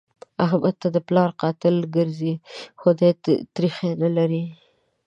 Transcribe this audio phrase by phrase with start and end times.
[0.45, 2.33] احمد ته د پلار قاتل ګرځي؛
[2.79, 3.09] خو دی
[3.55, 4.43] تريخی نه لري.